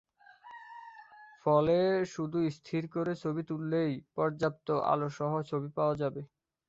ফলে 1.45 1.77
শুধু 2.13 2.39
স্থির 2.57 2.83
করে 2.93 3.13
ছবি 3.21 3.41
তুললেই 3.49 3.93
পর্যাপ্ত 4.15 4.67
আলোসহ 4.91 5.31
ছবি 5.49 5.69
পাওয়া 5.77 5.95
যাবে। 6.01 6.21